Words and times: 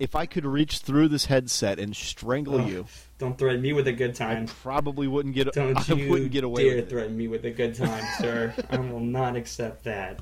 if 0.00 0.14
I 0.14 0.26
could 0.26 0.44
reach 0.44 0.78
through 0.78 1.08
this 1.08 1.26
headset 1.26 1.78
and 1.78 1.94
strangle 1.94 2.60
Ugh. 2.60 2.68
you, 2.68 2.86
Don't 3.18 3.36
threaten 3.38 3.60
me 3.62 3.72
with 3.72 3.86
a 3.88 3.92
good 3.92 4.10
I 4.10 4.34
time. 4.34 4.46
probably 4.62 5.06
wouldn't 5.08 5.34
get. 5.34 5.52
Don't 5.52 5.76
I 5.90 5.94
you 5.94 6.10
wouldn't 6.10 6.30
get 6.32 6.44
away 6.44 6.64
dare 6.64 6.76
with 6.76 6.84
it. 6.84 6.90
threaten 6.90 7.16
me 7.16 7.28
with 7.28 7.44
a 7.44 7.50
good 7.50 7.74
time, 7.74 8.04
sir. 8.18 8.54
I 8.70 8.78
will 8.78 9.00
not 9.00 9.36
accept 9.36 9.84
that. 9.84 10.20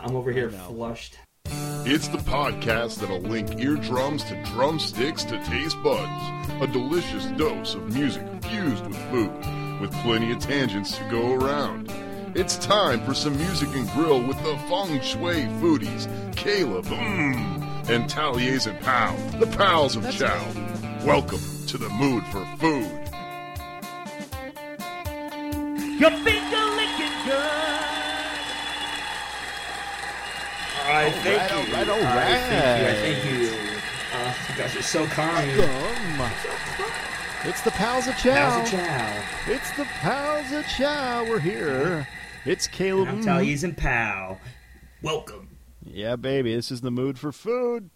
I'm 0.00 0.16
over 0.16 0.32
here 0.32 0.50
flushed. 0.50 1.18
It's 1.88 2.08
the 2.08 2.18
podcast 2.18 2.98
that'll 2.98 3.20
link 3.20 3.60
eardrums 3.60 4.24
to 4.24 4.42
drumsticks 4.46 5.22
to 5.24 5.42
taste 5.44 5.80
buds. 5.84 6.52
A 6.60 6.66
delicious 6.66 7.26
dose 7.38 7.74
of 7.74 7.94
music 7.94 8.24
fused 8.42 8.84
with 8.86 8.96
food, 9.10 9.80
with 9.80 9.92
plenty 10.02 10.32
of 10.32 10.40
tangents 10.40 10.98
to 10.98 11.08
go 11.10 11.34
around. 11.34 11.92
It's 12.34 12.58
time 12.58 13.02
for 13.04 13.14
some 13.14 13.36
music 13.38 13.68
and 13.74 13.88
grill 13.90 14.20
with 14.26 14.36
the 14.42 14.56
feng 14.68 15.00
shui 15.00 15.44
foodies, 15.60 16.06
Caleb, 16.36 16.84
mmm, 16.86 17.55
and 17.88 18.08
Tallies 18.10 18.66
and 18.66 18.78
Pal, 18.80 19.16
the 19.38 19.46
pals 19.46 19.94
of 19.94 20.10
Chow. 20.10 20.44
Welcome 21.04 21.40
to 21.68 21.78
the 21.78 21.88
mood 21.90 22.24
for 22.26 22.44
food. 22.58 22.90
Your 26.00 26.10
finger 26.10 26.64
licking 26.74 27.16
good. 27.24 27.36
All 30.82 30.92
right, 30.92 31.12
thank 31.22 31.52
all 31.52 31.64
you. 31.64 31.72
right, 31.72 31.88
all 31.88 31.96
All 31.96 32.02
right, 32.02 32.40
thank 32.48 32.50
you. 32.50 32.58
I 32.58 32.84
right. 32.84 32.98
Thank 32.98 33.24
you. 33.24 33.56
Uh, 34.14 34.34
you 34.48 34.56
guys 34.56 34.76
are 34.76 34.82
so 34.82 35.06
kind. 35.06 35.56
Welcome. 35.56 37.48
It's 37.48 37.60
the 37.60 37.70
pals 37.70 38.08
of 38.08 38.16
Chow. 38.16 38.34
How's 38.34 38.68
a 38.68 38.76
chow? 38.76 39.22
It's 39.46 39.70
the 39.76 39.84
pals 39.84 40.50
of 40.50 40.66
Chow. 40.66 41.24
We're 41.28 41.38
here. 41.38 42.08
It's 42.44 42.66
Caleb. 42.66 43.08
I'm 43.08 43.20
mm. 43.20 43.24
Tallies 43.24 43.62
and 43.62 43.76
Pow. 43.76 44.38
Welcome. 45.02 45.55
Yeah, 45.86 46.16
baby. 46.16 46.54
This 46.54 46.70
is 46.70 46.80
the 46.80 46.90
mood 46.90 47.18
for 47.18 47.32
food, 47.32 47.90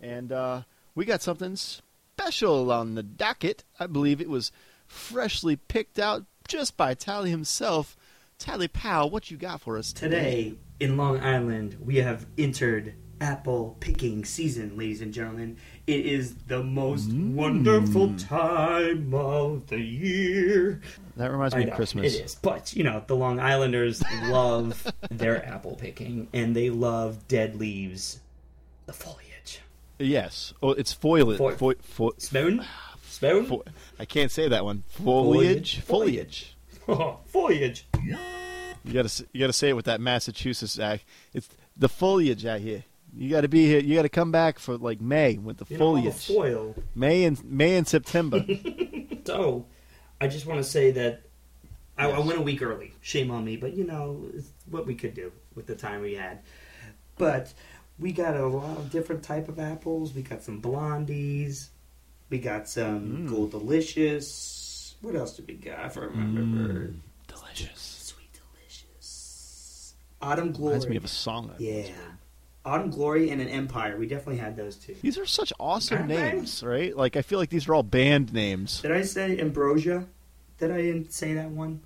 and 0.00 0.30
uh, 0.30 0.62
we 0.94 1.04
got 1.04 1.22
something 1.22 1.56
special 1.56 2.70
on 2.70 2.94
the 2.94 3.02
docket. 3.02 3.64
I 3.80 3.86
believe 3.86 4.20
it 4.20 4.28
was 4.28 4.52
freshly 4.86 5.56
picked 5.56 5.98
out 5.98 6.24
just 6.46 6.76
by 6.76 6.94
Tally 6.94 7.30
himself. 7.30 7.96
Tally 8.38 8.68
Pow, 8.68 9.06
what 9.06 9.30
you 9.30 9.36
got 9.36 9.60
for 9.60 9.78
us 9.78 9.92
Today 9.92 10.54
in 10.80 10.96
Long 10.96 11.20
Island, 11.20 11.78
we 11.80 11.96
have 11.96 12.26
entered 12.36 12.94
apple 13.20 13.76
picking 13.80 14.24
season, 14.24 14.76
ladies 14.76 15.00
and 15.00 15.12
gentlemen. 15.12 15.56
It 15.86 16.06
is 16.06 16.34
the 16.46 16.62
most 16.62 17.10
Mm. 17.10 17.34
wonderful 17.34 18.14
time 18.16 19.12
of 19.14 19.66
the 19.68 19.80
year. 19.80 20.80
That 21.16 21.30
reminds 21.30 21.54
I 21.54 21.58
me 21.58 21.64
know, 21.66 21.70
of 21.72 21.76
Christmas. 21.76 22.14
It 22.14 22.24
is, 22.24 22.34
but 22.36 22.74
you 22.74 22.84
know 22.84 23.04
the 23.06 23.16
Long 23.16 23.38
Islanders 23.40 24.02
love 24.24 24.92
their 25.10 25.44
apple 25.52 25.76
picking, 25.76 26.28
and 26.32 26.54
they 26.56 26.70
love 26.70 27.28
dead 27.28 27.56
leaves, 27.56 28.20
the 28.86 28.92
foliage. 28.92 29.60
Yes. 29.98 30.52
Oh, 30.62 30.70
it's 30.70 30.92
foliage. 30.92 31.38
Fo- 31.38 31.54
Fo- 31.54 31.74
fo- 31.80 32.12
Spoon, 32.18 32.64
spoon, 33.08 33.46
fo- 33.46 33.64
I 33.98 34.04
can't 34.06 34.30
say 34.30 34.48
that 34.48 34.64
one. 34.64 34.82
Foliage. 34.88 35.80
Foliage. 35.80 36.56
Foliage. 36.86 37.18
foliage. 37.26 37.86
You 38.84 38.92
gotta 38.92 39.24
you 39.32 39.40
gotta 39.40 39.52
say 39.52 39.70
it 39.70 39.76
with 39.76 39.84
that 39.86 40.00
Massachusetts 40.00 40.78
act. 40.78 41.04
It's 41.32 41.48
the 41.76 41.88
foliage 41.88 42.44
out 42.44 42.60
here. 42.60 42.84
You 43.16 43.30
gotta 43.30 43.48
be 43.48 43.66
here. 43.66 43.80
You 43.80 43.94
gotta 43.94 44.08
come 44.08 44.32
back 44.32 44.58
for 44.58 44.76
like 44.76 45.00
May 45.00 45.36
with 45.38 45.58
the 45.58 45.66
You 45.68 45.78
know, 45.78 45.86
all 45.86 45.94
the 45.94 46.10
foliage. 46.10 46.26
foil. 46.26 46.74
May 46.94 47.24
and 47.24 47.42
May 47.44 47.76
and 47.76 47.86
September. 47.86 48.44
So, 49.26 49.64
I 50.20 50.28
just 50.28 50.44
want 50.44 50.58
to 50.62 50.64
say 50.64 50.90
that 50.90 51.22
I, 51.96 52.10
I 52.10 52.18
went 52.18 52.38
a 52.38 52.42
week 52.42 52.60
early. 52.60 52.92
Shame 53.00 53.30
on 53.30 53.42
me, 53.42 53.56
but 53.56 53.72
you 53.72 53.84
know 53.84 54.26
it's 54.34 54.50
what 54.68 54.86
we 54.86 54.94
could 54.94 55.14
do 55.14 55.32
with 55.54 55.66
the 55.66 55.74
time 55.74 56.02
we 56.02 56.12
had. 56.14 56.40
But 57.16 57.54
we 57.98 58.12
got 58.12 58.36
a 58.36 58.46
lot 58.46 58.76
of 58.76 58.90
different 58.90 59.22
type 59.22 59.48
of 59.48 59.58
apples. 59.58 60.12
We 60.14 60.20
got 60.20 60.42
some 60.42 60.60
blondies. 60.60 61.68
We 62.28 62.36
got 62.38 62.68
some 62.68 63.26
Mm. 63.26 63.30
gold 63.30 63.52
delicious. 63.52 64.94
What 65.00 65.14
else 65.16 65.36
did 65.36 65.48
we 65.48 65.54
got? 65.54 65.86
If 65.86 65.96
I 65.96 66.00
remember, 66.02 66.92
Delicious. 67.26 67.80
sweet 68.14 68.28
delicious. 68.32 69.94
Autumn 70.20 70.52
glory. 70.52 70.72
Reminds 70.74 70.88
me 70.90 70.96
of 70.96 71.04
a 71.04 71.08
song. 71.08 71.50
I 71.50 71.62
yeah, 71.62 71.74
once 71.76 71.88
heard. 71.88 72.18
Autumn 72.64 72.90
glory 72.90 73.30
and 73.30 73.40
an 73.40 73.48
empire. 73.48 73.96
We 73.96 74.06
definitely 74.06 74.38
had 74.38 74.56
those 74.56 74.76
two. 74.76 74.94
These 75.02 75.18
are 75.18 75.26
such 75.26 75.52
awesome 75.60 76.06
names, 76.06 76.62
right? 76.62 76.96
Like 76.96 77.16
I 77.16 77.22
feel 77.22 77.38
like 77.38 77.50
these 77.50 77.68
are 77.68 77.74
all 77.74 77.82
band 77.82 78.32
names. 78.32 78.80
Did 78.80 78.92
I 78.92 79.02
say 79.02 79.38
ambrosia? 79.38 80.06
Did 80.58 80.70
I 80.70 81.04
say 81.08 81.34
that 81.34 81.50
one? 81.50 81.82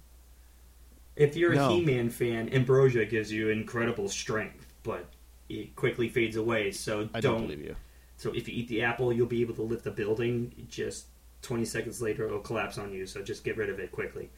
If 1.16 1.36
you're 1.36 1.54
No. 1.54 1.70
a 1.70 1.72
He-Man 1.72 2.10
fan, 2.10 2.48
ambrosia 2.50 3.04
gives 3.04 3.32
you 3.32 3.48
incredible 3.48 4.08
strength, 4.08 4.72
but 4.84 5.06
it 5.48 5.74
quickly 5.74 6.08
fades 6.08 6.36
away. 6.36 6.70
So 6.70 7.08
I 7.12 7.20
don't 7.20 7.42
believe 7.42 7.60
you. 7.60 7.74
So 8.16 8.32
if 8.32 8.48
you 8.48 8.54
eat 8.54 8.68
the 8.68 8.82
apple, 8.82 9.12
you'll 9.12 9.26
be 9.26 9.40
able 9.40 9.54
to 9.54 9.62
lift 9.62 9.84
the 9.84 9.90
building. 9.90 10.52
Just 10.68 11.06
20 11.42 11.64
seconds 11.64 12.00
later, 12.02 12.26
it'll 12.26 12.40
collapse 12.40 12.78
on 12.78 12.92
you. 12.92 13.06
So 13.06 13.22
just 13.22 13.42
get 13.44 13.56
rid 13.56 13.68
of 13.70 13.80
it 13.80 13.90
quickly. 13.90 14.30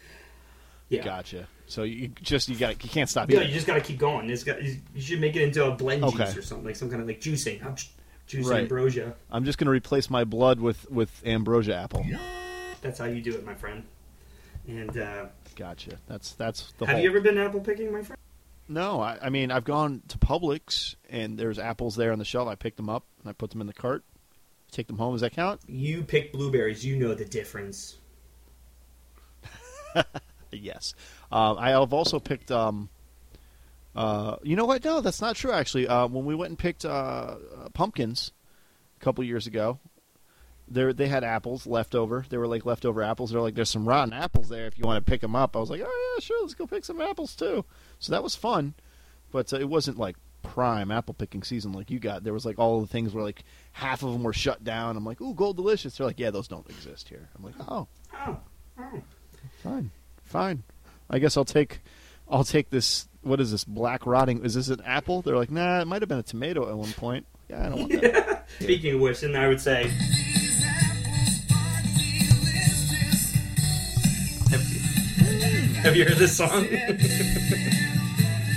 Yeah. 0.90 1.04
Gotcha. 1.04 1.48
So 1.66 1.84
you 1.84 2.08
just 2.20 2.48
you 2.48 2.56
got 2.56 2.82
you 2.84 2.90
can't 2.90 3.08
stop 3.08 3.30
Yeah, 3.30 3.40
you 3.42 3.54
just 3.54 3.66
got 3.66 3.74
to 3.74 3.80
keep 3.80 3.96
going. 3.98 4.28
It's 4.28 4.44
got, 4.44 4.62
you 4.62 4.76
should 4.98 5.20
make 5.20 5.36
it 5.36 5.42
into 5.42 5.64
a 5.64 5.70
blend 5.70 6.02
Okay. 6.04 6.24
juice 6.26 6.36
or 6.36 6.42
something, 6.42 6.66
like 6.66 6.76
some 6.76 6.90
kind 6.90 7.00
of 7.00 7.06
like 7.08 7.20
juicing. 7.20 7.64
I'm 7.64 7.76
Right. 8.44 8.60
ambrosia. 8.60 9.14
I'm 9.30 9.44
just 9.44 9.58
gonna 9.58 9.72
replace 9.72 10.08
my 10.10 10.22
blood 10.22 10.60
with 10.60 10.88
with 10.90 11.22
ambrosia 11.26 11.74
apple. 11.74 12.06
That's 12.80 12.98
how 12.98 13.06
you 13.06 13.20
do 13.22 13.34
it, 13.34 13.44
my 13.44 13.54
friend. 13.54 13.82
And 14.68 14.96
uh, 14.98 15.26
Gotcha. 15.56 15.98
That's 16.06 16.32
that's 16.34 16.72
the 16.78 16.86
have 16.86 16.94
whole. 16.96 17.02
you 17.04 17.10
ever 17.10 17.20
been 17.20 17.38
apple 17.38 17.60
picking, 17.60 17.92
my 17.92 18.02
friend? 18.02 18.18
No, 18.68 19.00
I, 19.00 19.18
I 19.22 19.30
mean 19.30 19.50
I've 19.50 19.64
gone 19.64 20.02
to 20.08 20.18
Publix 20.18 20.94
and 21.08 21.36
there's 21.38 21.58
apples 21.58 21.96
there 21.96 22.12
on 22.12 22.18
the 22.20 22.24
shelf. 22.24 22.46
I 22.48 22.54
picked 22.54 22.76
them 22.76 22.88
up 22.88 23.04
and 23.20 23.28
I 23.28 23.32
put 23.32 23.50
them 23.50 23.60
in 23.60 23.66
the 23.66 23.72
cart. 23.72 24.04
Take 24.70 24.86
them 24.86 24.98
home. 24.98 25.14
Does 25.14 25.22
that 25.22 25.32
count? 25.32 25.60
You 25.66 26.02
pick 26.04 26.32
blueberries. 26.32 26.84
You 26.84 26.96
know 26.96 27.14
the 27.14 27.24
difference. 27.24 27.96
Yes. 30.53 30.94
Um, 31.31 31.56
I 31.59 31.71
have 31.71 31.93
also 31.93 32.19
picked. 32.19 32.50
Um, 32.50 32.88
uh, 33.94 34.37
you 34.43 34.56
know 34.56 34.66
what? 34.66 34.84
No, 34.84 35.00
that's 35.00 35.21
not 35.21 35.37
true. 35.37 35.53
Actually, 35.53 35.88
uh, 35.88 36.06
when 36.06 36.25
we 36.25 36.34
went 36.34 36.50
and 36.50 36.59
picked 36.59 36.84
uh, 36.84 36.88
uh, 36.88 37.37
pumpkins 37.75 38.33
a 39.00 39.05
couple 39.05 39.25
years 39.25 39.47
ago, 39.47 39.78
there 40.69 40.93
they 40.93 41.09
had 41.09 41.25
apples 41.25 41.66
left 41.66 41.94
over. 41.94 42.25
They 42.28 42.37
were 42.37 42.47
like 42.47 42.65
leftover 42.65 43.03
apples. 43.03 43.31
They're 43.31 43.41
like, 43.41 43.55
"There's 43.55 43.71
some 43.71 43.88
rotten 43.88 44.12
apples 44.12 44.49
there. 44.49 44.66
If 44.66 44.78
you 44.78 44.84
want 44.84 45.05
to 45.05 45.11
pick 45.11 45.21
them 45.21 45.34
up." 45.34 45.56
I 45.56 45.59
was 45.59 45.71
like, 45.71 45.83
"Oh 45.84 46.15
yeah, 46.16 46.21
sure. 46.21 46.41
Let's 46.43 46.55
go 46.55 46.67
pick 46.67 46.84
some 46.84 47.00
apples 47.00 47.34
too." 47.34 47.65
So 47.99 48.12
that 48.12 48.22
was 48.22 48.37
fun, 48.37 48.75
but 49.32 49.53
uh, 49.53 49.59
it 49.59 49.69
wasn't 49.69 49.99
like 49.99 50.17
prime 50.43 50.91
apple 50.91 51.12
picking 51.12 51.43
season 51.43 51.72
like 51.72 51.91
you 51.91 51.99
got. 51.99 52.25
There 52.25 52.32
was 52.32 52.47
like 52.47 52.59
all 52.59 52.81
the 52.81 52.87
things 52.87 53.12
where 53.12 53.25
like 53.25 53.44
half 53.72 54.03
of 54.03 54.12
them 54.12 54.22
were 54.22 54.32
shut 54.32 54.62
down. 54.62 54.97
I'm 54.97 55.05
like, 55.05 55.21
"Ooh, 55.21 55.34
gold 55.34 55.56
delicious." 55.56 55.97
They're 55.97 56.06
like, 56.06 56.21
"Yeah, 56.21 56.31
those 56.31 56.49
don't 56.49 56.69
exist 56.71 57.09
here." 57.09 57.28
I'm 57.37 57.44
like, 57.44 57.55
"Oh." 57.69 57.88
Oh, 58.15 58.38
oh. 58.78 59.03
Fine, 59.62 59.91
fine. 60.30 60.62
I 61.10 61.18
guess 61.18 61.36
I'll 61.36 61.44
take, 61.44 61.80
I'll 62.28 62.44
take 62.44 62.70
this. 62.70 63.08
What 63.22 63.41
is 63.41 63.50
this? 63.50 63.64
Black 63.64 64.06
rotting? 64.06 64.44
Is 64.44 64.54
this 64.54 64.68
an 64.68 64.80
apple? 64.82 65.22
They're 65.22 65.36
like, 65.36 65.50
nah, 65.50 65.80
it 65.80 65.86
might 65.86 66.00
have 66.00 66.08
been 66.08 66.18
a 66.18 66.22
tomato 66.22 66.68
at 66.68 66.76
one 66.76 66.92
point. 66.92 67.26
Yeah, 67.48 67.66
I 67.66 67.68
don't 67.68 67.80
want 67.80 67.92
that. 68.02 68.48
Speaking 68.60 68.94
of 68.94 69.00
which, 69.00 69.20
then 69.20 69.36
I 69.36 69.48
would 69.48 69.60
say. 69.60 69.88
Have, 74.50 74.60
have 75.84 75.96
you 75.96 76.04
heard 76.04 76.16
this 76.16 76.36
song? 76.36 76.66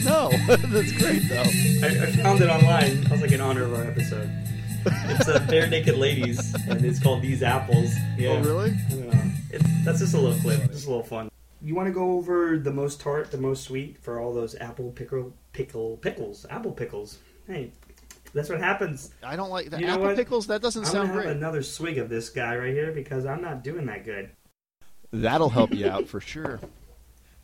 no, 0.03 0.29
that's 0.47 0.91
great 0.93 1.27
though. 1.27 1.41
I, 1.83 2.03
I 2.03 2.11
found 2.11 2.41
it 2.41 2.49
online. 2.49 3.05
I 3.07 3.11
was 3.11 3.21
like 3.21 3.31
in 3.31 3.41
honor 3.41 3.63
of 3.63 3.73
our 3.73 3.83
episode. 3.83 4.29
It's 4.85 5.27
uh, 5.27 5.39
Barenaked 5.49 5.97
Ladies, 5.97 6.53
and 6.67 6.83
it's 6.85 7.01
called 7.01 7.21
These 7.21 7.41
Apples. 7.41 7.93
Yeah. 8.17 8.31
Oh, 8.31 8.41
really? 8.41 8.71
I 8.71 8.89
don't 8.89 9.07
know. 9.07 9.31
It, 9.51 9.61
that's 9.85 9.99
just 9.99 10.13
a 10.13 10.19
little 10.19 10.39
clip. 10.39 10.71
Just 10.71 10.87
a 10.87 10.89
little 10.89 11.03
fun. 11.03 11.29
You 11.63 11.75
want 11.75 11.87
to 11.87 11.93
go 11.93 12.11
over 12.13 12.57
the 12.59 12.73
most 12.73 12.99
tart, 12.99 13.31
the 13.31 13.37
most 13.37 13.63
sweet 13.63 13.97
for 14.03 14.19
all 14.19 14.33
those 14.33 14.53
apple 14.55 14.91
pickle, 14.91 15.33
pickle, 15.53 15.95
pickles, 15.97 16.45
apple 16.49 16.73
pickles. 16.73 17.19
Hey, 17.47 17.71
that's 18.33 18.49
what 18.49 18.59
happens. 18.59 19.11
I 19.23 19.37
don't 19.37 19.49
like 19.49 19.69
the 19.69 19.79
You 19.79 19.87
know 19.87 19.93
apple 19.93 20.05
what? 20.07 20.15
pickles. 20.17 20.47
That 20.47 20.61
doesn't 20.61 20.83
I'm 20.85 20.91
sound 20.91 21.07
gonna 21.09 21.21
have 21.21 21.23
great. 21.29 21.37
another 21.37 21.63
swig 21.63 21.97
of 21.99 22.09
this 22.09 22.29
guy 22.29 22.57
right 22.57 22.73
here 22.73 22.91
because 22.91 23.25
I'm 23.25 23.41
not 23.41 23.63
doing 23.63 23.85
that 23.85 24.03
good. 24.03 24.31
That'll 25.11 25.49
help 25.49 25.73
you 25.73 25.87
out 25.87 26.07
for 26.07 26.19
sure, 26.19 26.59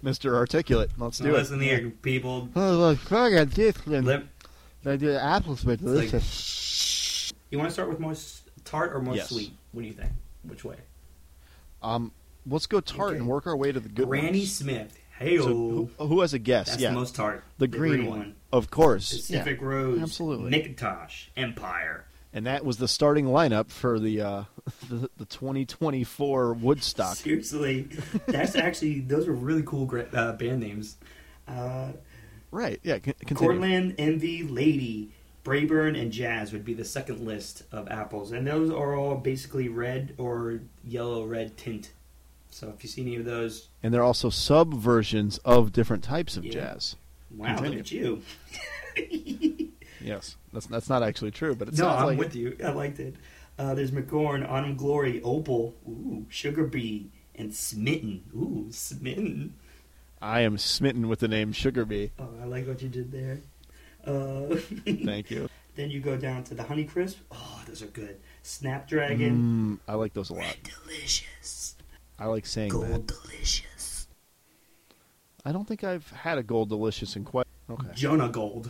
Mister 0.02 0.36
Articulate. 0.36 0.92
Let's 0.98 1.20
do 1.20 1.26
Now 1.26 1.30
it. 1.30 1.34
listen 1.38 1.62
here, 1.62 1.90
people. 2.02 2.50
Oh, 2.58 2.72
look, 2.74 3.10
look 3.12 3.34
at 3.34 3.52
this. 3.52 3.88
Let- 3.88 4.24
The 4.84 5.22
apples 5.22 5.64
were 5.64 5.78
like- 5.78 6.12
you 7.52 7.58
want 7.58 7.70
to 7.70 7.74
start 7.74 7.90
with 7.90 8.00
most 8.00 8.50
tart 8.66 8.92
or 8.94 9.02
most 9.02 9.16
Yes. 9.18 9.30
sweet? 9.30 9.54
What 9.72 9.82
do 9.84 9.88
you 9.88 9.94
think? 9.94 10.12
Which 10.44 10.64
way? 10.66 10.78
Um, 11.82 12.12
let's 12.50 12.66
go 12.68 12.80
tart 12.80 13.10
Okay. 13.12 13.18
and 13.20 13.28
work 13.28 13.48
our 13.48 13.56
way 13.56 13.72
to 13.72 13.80
the 13.80 13.90
good 13.90 14.08
Granny 14.08 14.40
ones. 14.40 14.52
Smith. 14.56 14.98
Hey, 15.18 15.38
So 15.38 15.48
who, 15.48 15.90
who 15.98 16.22
has 16.22 16.34
a 16.34 16.40
guess? 16.40 16.70
that's 16.70 16.82
yeah, 16.82 16.90
the 16.90 16.96
most 16.96 17.16
tart. 17.16 17.44
the 17.58 17.68
green, 17.68 18.06
one. 18.06 18.20
one. 18.20 18.36
of 18.54 18.72
course. 18.72 19.12
Pacific 19.12 19.60
Yeah. 19.60 19.68
Rose. 19.68 20.02
absolutely. 20.02 20.52
McIntosh. 20.52 21.28
Empire. 21.36 22.06
and 22.32 22.46
that 22.46 22.64
was 22.64 22.78
the 22.78 22.88
starting 22.88 23.26
lineup 23.26 23.70
for 23.70 24.00
the 24.00 24.22
uh, 24.22 24.44
the, 24.90 25.10
the 25.18 25.26
2024 25.26 26.54
Woodstock. 26.54 27.16
Seriously, 27.18 27.90
that's 28.28 28.56
actually 28.68 29.02
those 29.02 29.28
are 29.28 29.34
really 29.34 29.64
cool 29.64 29.90
uh, 30.14 30.34
band 30.34 30.60
names. 30.62 30.98
Uh, 31.48 31.92
Right? 32.52 32.80
Yeah. 32.82 32.98
Continue. 32.98 33.36
Cortland 33.36 33.96
Envy 34.00 34.42
Lady, 34.42 35.12
Braeburn 35.46 36.00
and 36.02 36.12
Jazz 36.12 36.52
would 36.52 36.66
be 36.66 36.74
the 36.74 36.84
second 36.86 37.24
list 37.24 37.62
of 37.72 37.88
apples, 37.90 38.32
and 38.32 38.48
those 38.48 38.72
are 38.72 38.96
all 38.96 39.16
basically 39.18 39.70
red 39.70 40.16
or 40.18 40.62
yellow 40.84 41.26
red 41.26 41.58
tint. 41.58 41.92
So 42.52 42.70
if 42.76 42.84
you 42.84 42.90
see 42.90 43.02
any 43.02 43.16
of 43.16 43.26
those, 43.26 43.70
And 43.84 43.94
they're 43.94 44.04
also 44.04 44.30
sub 44.30 44.74
versions 44.74 45.38
of 45.40 45.72
different 45.72 46.04
types 46.04 46.36
of 46.38 46.44
Yeah. 46.46 46.52
jazz. 46.54 46.96
wow, 47.36 47.56
Continue. 47.58 47.78
look 47.78 47.86
at 48.98 49.12
you. 49.12 49.70
Yes, 50.02 50.38
that's 50.54 50.66
that's 50.66 50.88
not 50.88 51.04
actually 51.04 51.32
true, 51.32 51.54
but 51.56 51.68
it 51.68 51.74
no, 51.74 51.84
sounds 51.84 52.02
I'm 52.02 52.06
like 52.08 52.18
with 52.20 52.34
you. 52.34 52.56
I 52.64 52.70
liked 52.70 53.00
it. 53.02 53.16
Uh, 53.58 53.74
there's 53.74 53.92
McGorn, 53.92 54.50
Autumn 54.50 54.78
Glory, 54.78 55.22
Opal, 55.24 55.76
ooh, 55.88 56.26
Sugar 56.30 56.64
Bee, 56.66 57.10
and 57.36 57.54
Smitten. 57.54 58.24
Ooh, 58.34 58.68
Smitten. 58.72 59.56
I 60.22 60.40
am 60.42 60.58
smitten 60.58 61.10
with 61.10 61.20
the 61.20 61.28
name 61.28 61.52
Sugar 61.52 61.84
Bee. 61.84 62.12
Oh, 62.18 62.30
I 62.42 62.46
like 62.46 62.66
what 62.66 62.82
you 62.82 62.88
did 62.88 63.12
there. 63.12 63.40
Uh, 64.06 64.56
Thank 65.06 65.30
you. 65.30 65.50
then 65.76 65.92
you 65.92 66.00
go 66.00 66.16
down 66.16 66.46
to 66.46 66.54
the 66.56 66.64
Honey 66.64 66.86
Crisp. 66.86 67.18
Oh, 67.30 67.62
those 67.68 67.82
are 67.84 67.88
good. 67.88 68.18
Snapdragon. 68.42 69.80
Mm, 69.86 69.92
I 69.92 69.96
like 69.96 70.14
those 70.14 70.30
a 70.30 70.34
lot. 70.34 70.56
Delicious. 70.64 71.76
I 72.20 72.26
like 72.26 72.46
saying 72.46 72.70
that. 72.80 72.88
Gold 72.88 73.08
Delicious. 73.08 74.08
I 75.46 75.52
don't 75.52 75.68
think 75.68 75.84
I've 75.84 76.10
had 76.12 76.38
a 76.38 76.44
Gold 76.44 76.70
Delicious 76.70 77.16
in 77.16 77.24
quite. 77.24 77.48
Okay, 77.70 77.88
Jonagold. 77.90 78.70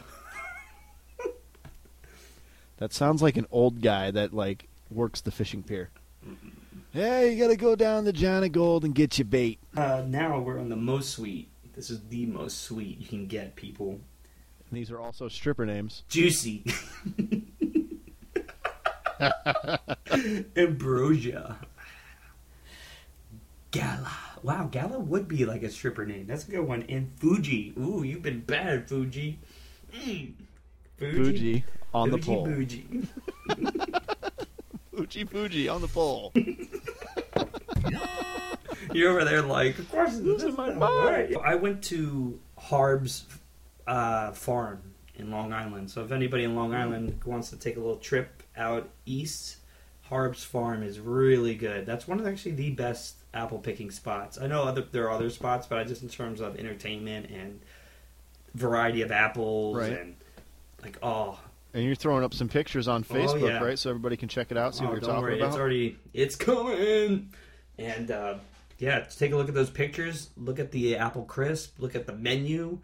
that 2.78 2.94
sounds 2.94 3.22
like 3.22 3.38
an 3.38 3.48
old 3.52 3.82
guy 3.82 4.12
that 4.12 4.34
like 4.34 4.68
works 4.92 5.22
the 5.22 5.32
fishing 5.32 5.64
pier. 5.64 5.90
Hey, 6.92 7.34
you 7.34 7.42
gotta 7.42 7.56
go 7.56 7.76
down 7.76 8.06
to 8.06 8.14
Jonah 8.14 8.50
Gold 8.50 8.84
and 8.86 8.94
get 8.94 9.18
your 9.18 9.26
bait. 9.26 9.60
Uh, 9.76 10.04
now 10.08 10.40
we're 10.40 10.60
on 10.60 10.70
the 10.70 10.76
most 10.76 11.12
sweet. 11.12 11.50
This 11.76 11.90
is 11.90 12.02
the 12.10 12.26
most 12.26 12.64
sweet 12.64 13.00
you 13.00 13.08
can 13.08 13.28
get, 13.28 13.56
people. 13.56 13.92
And 13.92 14.78
these 14.78 14.92
are 14.92 15.00
also 15.00 15.28
stripper 15.28 15.66
names. 15.66 16.04
Juicy. 16.10 16.64
Ambrosia. 20.56 21.58
Gala. 23.72 24.12
Wow, 24.42 24.68
Gala 24.72 25.00
would 25.00 25.28
be 25.28 25.46
like 25.46 25.64
a 25.64 25.70
stripper 25.70 26.06
name. 26.06 26.28
That's 26.28 26.48
a 26.48 26.52
good 26.52 26.68
one. 26.68 26.86
And 26.90 27.12
Fuji. 27.18 27.74
Ooh, 27.78 28.04
you've 28.04 28.22
been 28.22 28.42
bad, 28.42 28.88
Fuji. 28.88 29.40
Mm. 29.94 30.34
Fuji 30.98 31.64
on 31.94 32.12
the 32.12 32.18
pole. 32.18 32.46
Bougie. 32.46 33.08
Fuji 34.96 35.24
Fuji 35.26 35.70
on 35.70 35.82
the 35.82 35.88
pole. 35.88 36.34
You're 38.94 39.12
over 39.12 39.24
there 39.24 39.42
like, 39.42 39.78
of 39.80 39.90
course, 39.92 40.18
this 40.18 40.44
is 40.44 40.58
my 40.58 40.74
mind. 40.74 41.38
I 41.44 41.56
went 41.56 41.84
to 41.86 42.40
Harbes 42.58 43.26
uh, 43.88 44.32
farm 44.32 44.82
in 45.16 45.32
Long 45.32 45.54
Island. 45.54 45.90
So 45.92 46.04
if 46.04 46.12
anybody 46.12 46.44
in 46.44 46.56
Long 46.56 46.74
Island 46.74 47.24
wants 47.26 47.50
to 47.52 47.58
take 47.58 47.78
a 47.78 47.80
little 47.80 47.98
trip 47.98 48.44
out 48.58 48.90
east, 49.06 49.58
Harbes 50.10 50.44
farm 50.44 50.82
is 50.84 51.00
really 51.00 51.56
good. 51.56 51.86
That's 51.86 52.08
one 52.08 52.20
of 52.20 52.26
actually 52.28 52.54
the 52.54 52.72
best 52.72 53.16
apple 53.34 53.60
picking 53.60 53.92
spots. 53.92 54.40
I 54.40 54.48
know 54.48 54.64
other 54.64 54.82
there 54.92 55.04
are 55.06 55.12
other 55.12 55.30
spots, 55.30 55.68
but 55.68 55.78
I 55.78 55.84
just 55.84 56.02
in 56.02 56.10
terms 56.10 56.42
of 56.42 56.58
entertainment 56.58 57.30
and 57.30 57.60
variety 58.56 59.02
of 59.04 59.12
apples 59.12 59.78
Right. 59.78 59.94
and 59.94 60.16
like 60.82 60.98
oh 61.04 61.40
And 61.74 61.84
you're 61.86 61.94
throwing 61.96 62.24
up 62.24 62.34
some 62.34 62.50
pictures 62.50 62.88
on 62.88 63.06
Oh, 63.10 63.14
Facebook, 63.14 63.48
yeah. 63.48 63.64
right? 63.64 63.78
So 63.78 63.92
everybody 63.92 64.18
can 64.18 64.28
check 64.28 64.50
it 64.50 64.58
out, 64.58 64.74
see 64.76 64.84
oh, 64.84 64.88
what 64.88 64.94
you're 64.94 65.00
don't 65.02 65.10
talking 65.10 65.22
worry, 65.24 65.36
about. 65.40 65.50
it's 65.50 65.58
already 65.58 65.98
it's 66.14 66.36
coming. 66.36 67.30
And 67.78 68.10
uh, 68.12 68.36
yeah, 68.80 69.02
take 69.02 69.32
a 69.32 69.36
look 69.36 69.48
at 69.48 69.54
those 69.54 69.70
pictures. 69.70 70.30
Look 70.38 70.58
at 70.60 70.72
the 70.72 70.98
apple 70.98 71.24
crisp. 71.26 71.76
Look 71.80 71.96
at 71.96 72.08
the 72.08 72.14
menu. 72.14 72.80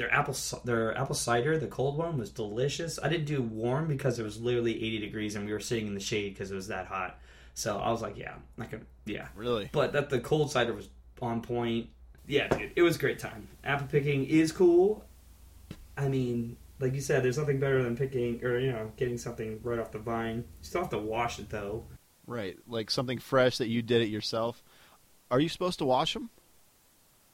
Their 0.00 0.10
apple 0.14 0.34
their 0.64 0.96
apple 0.96 1.14
cider, 1.14 1.58
the 1.58 1.66
cold 1.66 1.98
one, 1.98 2.16
was 2.16 2.30
delicious. 2.30 2.98
I 3.02 3.10
didn't 3.10 3.26
do 3.26 3.42
warm 3.42 3.86
because 3.86 4.18
it 4.18 4.22
was 4.22 4.40
literally 4.40 4.74
80 4.74 4.98
degrees 5.00 5.34
and 5.34 5.44
we 5.44 5.52
were 5.52 5.60
sitting 5.60 5.86
in 5.86 5.92
the 5.92 6.00
shade 6.00 6.32
because 6.32 6.50
it 6.50 6.54
was 6.54 6.68
that 6.68 6.86
hot. 6.86 7.18
So 7.52 7.76
I 7.76 7.90
was 7.90 8.00
like, 8.00 8.16
yeah, 8.16 8.36
I 8.58 8.64
could, 8.64 8.86
yeah. 9.04 9.28
really? 9.36 9.68
But 9.72 9.92
that 9.92 10.08
the 10.08 10.18
cold 10.18 10.50
cider 10.50 10.72
was 10.72 10.88
on 11.20 11.42
point. 11.42 11.90
Yeah, 12.26 12.48
dude, 12.48 12.72
it 12.76 12.80
was 12.80 12.96
a 12.96 12.98
great 12.98 13.18
time. 13.18 13.46
Apple 13.62 13.88
picking 13.88 14.24
is 14.24 14.52
cool. 14.52 15.04
I 15.98 16.08
mean, 16.08 16.56
like 16.78 16.94
you 16.94 17.02
said, 17.02 17.22
there's 17.22 17.36
nothing 17.36 17.60
better 17.60 17.82
than 17.82 17.94
picking 17.94 18.42
or 18.42 18.58
you 18.58 18.72
know 18.72 18.90
getting 18.96 19.18
something 19.18 19.60
right 19.62 19.78
off 19.78 19.92
the 19.92 19.98
vine. 19.98 20.36
You 20.36 20.44
still 20.62 20.80
have 20.80 20.90
to 20.92 20.98
wash 20.98 21.38
it 21.38 21.50
though. 21.50 21.84
Right, 22.26 22.56
like 22.66 22.90
something 22.90 23.18
fresh 23.18 23.58
that 23.58 23.68
you 23.68 23.82
did 23.82 24.00
it 24.00 24.08
yourself. 24.08 24.62
Are 25.30 25.40
you 25.40 25.50
supposed 25.50 25.78
to 25.80 25.84
wash 25.84 26.14
them? 26.14 26.30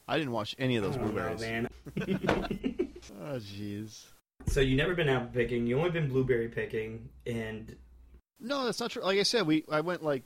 I 0.09 0.19
didn't 0.19 0.33
wash 0.33 0.55
any 0.59 0.77
of 0.77 0.85
those 0.85 0.95
I 0.97 0.99
don't 0.99 1.07
know, 1.07 1.13
blueberries. 1.13 1.41
man. 1.41 1.69
Oh, 3.23 3.39
jeez. 3.39 4.05
So 4.47 4.61
you 4.61 4.77
never 4.77 4.95
been 4.95 5.09
apple 5.09 5.29
picking. 5.33 5.67
You 5.67 5.79
only 5.79 5.91
been 5.91 6.09
blueberry 6.09 6.49
picking, 6.49 7.09
and 7.25 7.75
No, 8.41 8.65
that's 8.65 8.81
not 8.81 8.91
true. 8.91 9.03
Like 9.03 9.19
I 9.19 9.23
said, 9.23 9.47
we 9.47 9.65
I 9.71 9.81
went 9.81 10.03
like 10.03 10.25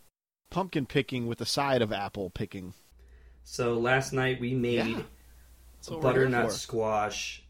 pumpkin 0.50 0.86
picking 0.86 1.26
with 1.26 1.38
the 1.38 1.46
side 1.46 1.82
of 1.82 1.92
apple 1.92 2.30
picking. 2.30 2.74
so 3.44 3.78
last 3.78 4.12
night 4.12 4.40
we 4.40 4.54
made 4.54 4.86
Yeah. 4.86 5.02
That's 5.76 5.90
what 5.90 6.02
we're 6.02 6.12
here 6.12 6.28
butternut 6.28 6.52
squash. 6.52 7.42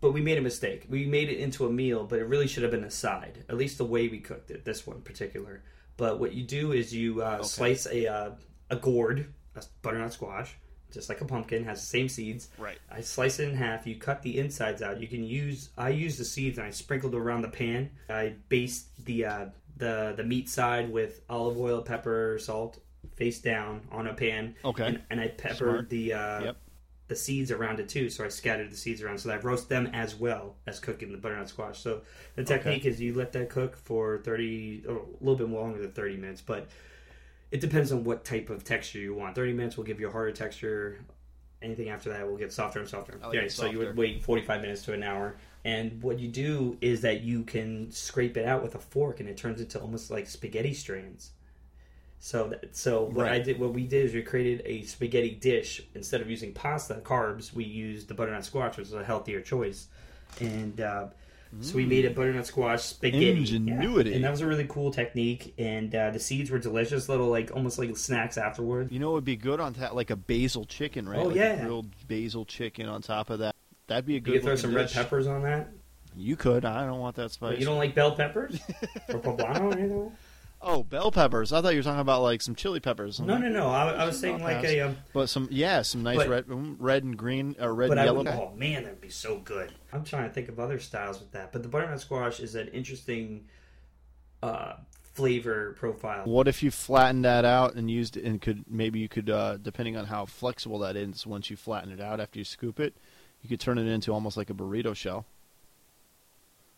But 0.00 0.12
we 0.12 0.20
made 0.20 0.38
a 0.38 0.42
mistake. 0.42 0.86
We 0.88 1.06
made 1.06 1.28
it 1.28 1.38
into 1.38 1.66
a 1.66 1.70
meal, 1.70 2.04
but 2.04 2.18
it 2.18 2.24
really 2.24 2.46
should 2.46 2.62
have 2.62 2.72
been 2.72 2.84
a 2.84 2.90
side. 2.90 3.44
At 3.48 3.56
least 3.56 3.78
the 3.78 3.84
way 3.84 4.08
we 4.08 4.18
cooked 4.20 4.50
it. 4.50 4.64
This 4.64 4.86
one 4.86 4.96
in 4.96 5.02
particular. 5.02 5.62
But 5.96 6.18
what 6.20 6.32
you 6.34 6.44
do 6.44 6.72
is 6.72 6.94
you 6.94 7.22
uh, 7.22 7.36
Okay. 7.40 7.44
slice 7.44 7.86
a 7.86 8.06
uh, 8.06 8.30
a 8.70 8.76
gourd, 8.76 9.32
a 9.54 9.62
butternut 9.82 10.12
squash, 10.12 10.56
just 10.92 11.08
like 11.08 11.20
a 11.20 11.24
pumpkin, 11.24 11.64
has 11.64 11.80
the 11.80 11.86
same 11.86 12.08
seeds. 12.08 12.48
Right. 12.58 12.78
I 12.90 13.00
slice 13.00 13.38
it 13.38 13.48
in 13.48 13.54
half. 13.56 13.86
You 13.86 13.96
cut 13.96 14.22
the 14.22 14.38
insides 14.38 14.82
out. 14.82 15.00
You 15.00 15.08
can 15.08 15.24
use. 15.24 15.70
I 15.76 15.88
use 15.90 16.18
the 16.18 16.24
seeds 16.24 16.58
and 16.58 16.66
I 16.66 16.70
sprinkled 16.70 17.14
around 17.14 17.42
the 17.42 17.48
pan. 17.48 17.90
I 18.08 18.34
baste 18.48 19.04
the 19.04 19.24
uh, 19.24 19.46
the 19.76 20.14
the 20.16 20.24
meat 20.24 20.48
side 20.48 20.92
with 20.92 21.22
olive 21.30 21.58
oil, 21.58 21.82
pepper, 21.82 22.38
salt, 22.40 22.78
face 23.16 23.40
down 23.40 23.80
on 23.90 24.06
a 24.06 24.14
pan. 24.14 24.54
Okay. 24.64 24.86
And, 24.86 25.02
and 25.10 25.20
I 25.20 25.28
peppered 25.28 25.56
Smart. 25.58 25.90
the 25.90 26.12
uh, 26.12 26.40
Yep. 26.44 26.56
the 27.08 27.16
seeds 27.16 27.50
around 27.50 27.80
it 27.80 27.88
too. 27.88 28.08
So 28.10 28.24
I 28.24 28.28
scattered 28.28 28.70
the 28.70 28.76
seeds 28.76 29.02
around. 29.02 29.18
So 29.18 29.28
that 29.28 29.40
I 29.40 29.42
roast 29.42 29.68
them 29.68 29.88
as 29.92 30.14
well 30.14 30.56
as 30.66 30.78
cooking 30.78 31.10
the 31.12 31.18
butternut 31.18 31.48
squash. 31.48 31.80
So 31.80 32.02
the 32.36 32.44
technique 32.44 32.84
is 32.84 33.00
you 33.00 33.14
let 33.14 33.32
that 33.32 33.48
cook 33.50 33.76
for 33.76 34.18
thirty, 34.18 34.84
a 34.88 34.92
little 35.24 35.36
bit 35.36 35.48
longer 35.48 35.80
than 35.80 35.92
thirty 35.92 36.16
minutes, 36.16 36.40
but 36.40 36.68
it 37.52 37.60
depends 37.60 37.92
on 37.92 38.02
what 38.02 38.24
type 38.24 38.50
of 38.50 38.64
texture 38.64 38.98
you 38.98 39.14
want. 39.14 39.36
Thirty 39.36 39.52
minutes 39.52 39.76
will 39.76 39.84
give 39.84 40.00
you 40.00 40.08
a 40.08 40.10
harder 40.10 40.32
texture. 40.32 40.98
Anything 41.60 41.90
after 41.90 42.10
that 42.10 42.26
will 42.26 42.36
get 42.36 42.52
softer 42.52 42.80
and 42.80 42.88
softer. 42.88 43.20
Like 43.22 43.34
yeah, 43.34 43.40
it 43.42 43.52
so 43.52 43.66
you 43.66 43.78
would 43.78 43.96
wait 43.96 44.24
forty-five 44.24 44.60
minutes 44.62 44.82
to 44.86 44.94
an 44.94 45.04
hour. 45.04 45.36
And 45.64 46.02
what 46.02 46.18
you 46.18 46.26
do 46.26 46.76
is 46.80 47.02
that 47.02 47.20
you 47.20 47.44
can 47.44 47.92
scrape 47.92 48.36
it 48.36 48.46
out 48.46 48.64
with 48.64 48.74
a 48.74 48.80
fork, 48.80 49.20
and 49.20 49.28
it 49.28 49.36
turns 49.36 49.60
into 49.60 49.78
almost 49.78 50.10
like 50.10 50.26
spaghetti 50.26 50.74
strands. 50.74 51.30
So, 52.18 52.48
that, 52.48 52.74
so 52.74 53.04
what 53.04 53.28
I 53.28 53.38
did, 53.38 53.60
what 53.60 53.72
we 53.72 53.84
did 53.84 54.06
is 54.06 54.14
we 54.14 54.22
created 54.22 54.62
a 54.64 54.82
spaghetti 54.82 55.30
dish 55.30 55.82
instead 55.94 56.20
of 56.20 56.30
using 56.30 56.52
pasta 56.52 56.94
carbs. 57.04 57.52
We 57.52 57.64
used 57.64 58.08
the 58.08 58.14
butternut 58.14 58.44
squash, 58.44 58.76
which 58.76 58.86
is 58.86 58.94
a 58.94 59.04
healthier 59.04 59.40
choice, 59.40 59.88
and 60.40 60.80
uh, 60.80 61.08
so 61.60 61.76
we 61.76 61.84
made 61.84 62.04
a 62.06 62.10
butternut 62.10 62.46
squash 62.46 62.82
spaghetti. 62.82 63.40
Yeah. 63.42 63.80
And 63.80 64.24
that 64.24 64.30
was 64.30 64.40
a 64.40 64.46
really 64.46 64.66
cool 64.68 64.90
technique. 64.90 65.54
And 65.58 65.94
uh, 65.94 66.10
the 66.10 66.18
seeds 66.18 66.50
were 66.50 66.58
delicious, 66.58 67.08
little 67.08 67.28
like 67.28 67.50
almost 67.54 67.78
like 67.78 67.96
snacks 67.96 68.38
afterwards. 68.38 68.90
You 68.92 68.98
know, 68.98 69.10
it 69.10 69.14
would 69.14 69.24
be 69.24 69.36
good 69.36 69.60
on 69.60 69.74
that, 69.74 69.94
like 69.94 70.10
a 70.10 70.16
basil 70.16 70.64
chicken, 70.64 71.08
right? 71.08 71.18
Oh, 71.18 71.24
Like 71.28 71.36
yeah. 71.36 71.62
grilled 71.64 71.88
basil 72.08 72.44
chicken 72.44 72.88
on 72.88 73.02
top 73.02 73.30
of 73.30 73.40
that. 73.40 73.54
That'd 73.86 74.06
be 74.06 74.12
a 74.12 74.16
You 74.16 74.20
good. 74.20 74.32
could 74.34 74.42
throw 74.44 74.56
some 74.56 74.74
red 74.74 74.90
peppers 74.90 75.26
on 75.26 75.42
that. 75.42 75.68
You 76.16 76.36
could. 76.36 76.64
I 76.64 76.84
don't 76.86 77.00
want 77.00 77.16
that 77.16 77.22
But 77.22 77.32
spice. 77.32 77.58
you 77.58 77.64
don't 77.66 77.78
like 77.78 77.94
bell 77.94 78.14
peppers 78.14 78.58
or 79.08 79.18
poblano 79.20 79.60
or 79.60 79.78
anything? 79.78 80.12
Oh, 80.64 80.84
bell 80.84 81.10
peppers. 81.10 81.52
I 81.52 81.60
thought 81.60 81.72
you 81.72 81.80
were 81.80 81.82
talking 81.82 82.00
about 82.00 82.22
like 82.22 82.40
some 82.40 82.54
chili 82.54 82.78
peppers. 82.78 83.18
No, 83.20 83.36
no, 83.36 83.48
no. 83.48 83.68
I, 83.68 83.92
I 83.92 84.04
was 84.06 84.18
saying 84.18 84.42
like 84.42 84.58
pass. 84.62 84.66
a. 84.66 84.80
Um, 84.82 84.96
But 85.12 85.28
some, 85.28 85.48
yeah, 85.50 85.82
some 85.82 86.02
nice 86.04 86.18
But- 86.18 86.28
red, 86.28 86.46
mm, 86.46 86.76
red 86.78 87.02
and 87.02 87.16
green, 87.16 87.56
or 87.60 87.74
red 87.74 87.88
but 87.88 87.98
and 87.98 88.04
yellow. 88.04 88.18
would, 88.18 88.28
oh 88.28 88.52
man, 88.56 88.84
that'd 88.84 89.00
be 89.00 89.08
so 89.08 89.38
good. 89.38 89.72
I'm 89.92 90.04
trying 90.04 90.28
to 90.28 90.34
think 90.34 90.48
of 90.48 90.60
other 90.60 90.78
styles 90.78 91.18
with 91.18 91.32
that, 91.32 91.50
but 91.52 91.62
the 91.62 91.68
butternut 91.68 92.00
squash 92.00 92.38
is 92.38 92.54
an 92.54 92.68
interesting 92.68 93.46
uh, 94.42 94.74
flavor 95.14 95.74
profile. 95.78 96.22
What 96.24 96.46
if 96.46 96.62
you 96.62 96.70
flattened 96.70 97.24
that 97.24 97.44
out 97.44 97.74
and 97.74 97.90
used 97.90 98.16
it, 98.16 98.24
and 98.24 98.40
could 98.40 98.64
maybe 98.68 99.00
you 99.00 99.08
could, 99.08 99.30
uh, 99.30 99.56
depending 99.56 99.96
on 99.96 100.06
how 100.06 100.26
flexible 100.26 100.78
that 100.80 100.94
is, 100.96 101.26
once 101.26 101.50
you 101.50 101.56
flatten 101.56 101.90
it 101.90 102.00
out 102.00 102.20
after 102.20 102.38
you 102.38 102.44
scoop 102.44 102.78
it, 102.78 102.94
you 103.42 103.48
could 103.48 103.58
turn 103.60 103.78
it 103.78 103.86
into 103.88 104.12
almost 104.12 104.36
like 104.36 104.48
a 104.48 104.54
burrito 104.54 104.94
shell 104.94 105.26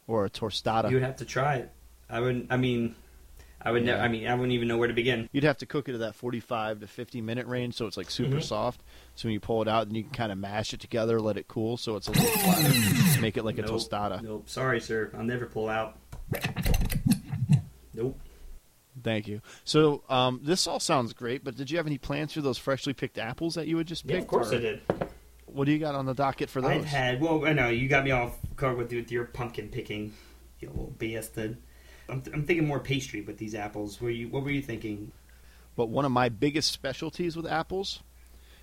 or 0.06 0.24
a 0.24 0.30
tostada. 0.30 0.88
You 0.88 0.96
would 0.96 1.02
have 1.02 1.16
to 1.16 1.24
try 1.26 1.56
it. 1.56 1.70
I 2.08 2.20
wouldn't. 2.20 2.46
I 2.50 2.56
mean, 2.56 2.94
I 3.66 3.70
would. 3.72 3.86
Yeah. 3.86 4.02
I 4.02 4.08
mean, 4.08 4.26
I 4.26 4.34
wouldn't 4.34 4.52
even 4.52 4.68
know 4.68 4.76
where 4.76 4.88
to 4.88 4.94
begin. 4.94 5.28
You'd 5.32 5.44
have 5.44 5.56
to 5.58 5.66
cook 5.66 5.88
it 5.88 5.94
at 5.94 6.00
that 6.00 6.14
45 6.14 6.80
to 6.80 6.86
50 6.86 7.20
minute 7.22 7.46
range, 7.46 7.74
so 7.74 7.86
it's 7.86 7.96
like 7.96 8.10
super 8.10 8.36
Mhm. 8.36 8.42
soft. 8.42 8.82
So 9.14 9.26
when 9.26 9.32
you 9.32 9.40
pull 9.40 9.62
it 9.62 9.68
out, 9.68 9.86
then 9.88 9.94
you 9.94 10.02
can 10.02 10.12
kind 10.12 10.30
of 10.32 10.36
mash 10.38 10.74
it 10.74 10.80
together, 10.80 11.18
let 11.20 11.36
it 11.38 11.48
cool, 11.48 11.76
so 11.78 11.96
it's 11.96 12.06
a 12.08 12.12
little 12.12 12.26
flatter. 12.26 13.20
Make 13.22 13.36
it 13.38 13.44
like 13.44 13.58
a 13.58 13.62
tostada. 13.62 14.22
Nope. 14.22 14.48
Sorry, 14.50 14.80
sir. 14.80 15.10
I'll 15.16 15.24
never 15.24 15.46
pull 15.46 15.68
out. 15.70 15.96
Nope. 17.94 18.18
Thank 19.02 19.28
you. 19.28 19.40
So 19.64 20.02
um, 20.08 20.40
this 20.42 20.66
all 20.66 20.80
sounds 20.80 21.12
great, 21.12 21.42
but 21.44 21.56
did 21.56 21.70
you 21.70 21.76
have 21.78 21.86
any 21.86 21.98
plans 21.98 22.32
for 22.32 22.40
those 22.40 22.58
freshly 22.58 22.92
picked 22.92 23.18
apples 23.18 23.54
that 23.54 23.66
you 23.66 23.76
would 23.76 23.86
just 23.86 24.06
pick? 24.06 24.16
Yeah, 24.16 24.22
of 24.22 24.26
course 24.28 24.52
I 24.52 24.58
did. 24.58 24.80
What 25.46 25.64
do 25.66 25.72
you 25.72 25.78
got 25.78 25.94
on 25.94 26.04
the 26.06 26.14
docket 26.14 26.50
for 26.50 26.60
those? 26.60 26.70
I 26.70 26.86
had. 26.86 27.20
Well, 27.20 27.44
I 27.46 27.52
know 27.52 27.68
you 27.68 27.88
got 27.88 28.04
me 28.04 28.10
off 28.10 28.36
guard 28.56 28.76
with 28.76 28.92
with 28.92 29.10
your 29.10 29.24
pumpkin 29.26 29.68
picking. 29.68 30.12
a 30.62 30.66
little 30.66 30.94
bastard. 30.98 31.58
I'm, 32.08 32.22
I'm 32.32 32.44
thinking 32.44 32.66
more 32.66 32.80
pastry 32.80 33.20
with 33.22 33.38
these 33.38 33.54
apples. 33.54 34.00
Were 34.00 34.10
you? 34.10 34.28
What 34.28 34.42
were 34.44 34.50
you 34.50 34.62
thinking? 34.62 35.12
But 35.76 35.88
one 35.88 36.04
of 36.04 36.12
my 36.12 36.28
biggest 36.28 36.70
specialties 36.72 37.36
with 37.36 37.46
apples 37.46 38.00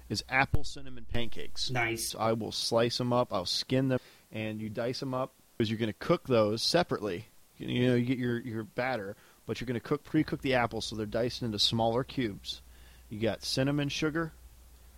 is 0.10 0.24
apple 0.30 0.64
cinnamon 0.64 1.06
pancakes. 1.12 1.70
Nice. 1.70 2.10
So 2.10 2.20
I 2.20 2.34
will 2.34 2.52
slice 2.52 2.98
them 2.98 3.12
up, 3.14 3.34
I'll 3.34 3.46
skin 3.46 3.90
them, 3.90 4.00
and 4.32 4.62
you 4.62 4.70
dice 4.70 5.00
them 5.00 5.14
up 5.14 5.34
because 5.58 5.70
you're 5.70 5.80
going 5.80 5.92
to 5.92 6.00
cook 6.00 6.28
those 6.28 6.62
separately. 6.62 7.26
You- 7.58 7.68
You 7.68 7.88
know, 7.90 7.96
you 7.96 8.06
get 8.06 8.18
your, 8.18 8.40
your 8.40 8.64
batter, 8.64 9.16
but 9.46 9.60
you're 9.60 9.66
going 9.68 9.80
to 9.80 9.86
cook 9.86 10.04
pre-cook 10.04 10.42
the 10.42 10.56
apples 10.56 10.86
so 10.86 10.96
they're 10.96 11.06
diced 11.06 11.42
into 11.44 11.60
smaller 11.60 12.04
cubes. 12.04 12.62
You 13.10 13.20
got 13.20 13.44
cinnamon 13.44 13.90
sugar, 13.90 14.32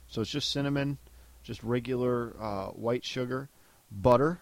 so 0.07 0.21
it's 0.21 0.29
just 0.31 0.51
cinnamon, 0.51 0.97
just 1.43 1.63
regular 1.63 2.33
uh, 2.39 2.67
white 2.67 3.03
sugar, 3.03 3.49
butter, 3.91 4.39